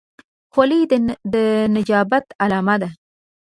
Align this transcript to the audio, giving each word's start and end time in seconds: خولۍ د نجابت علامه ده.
خولۍ 0.53 0.81
د 1.33 1.35
نجابت 1.75 2.25
علامه 2.43 2.75
ده. 2.81 2.89